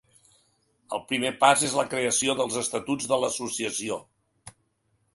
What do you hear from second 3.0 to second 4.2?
de l’associació.